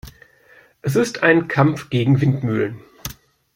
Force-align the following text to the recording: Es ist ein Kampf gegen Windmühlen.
Es 0.81 0.95
ist 0.95 1.21
ein 1.21 1.47
Kampf 1.47 1.91
gegen 1.91 2.19
Windmühlen. 2.21 2.81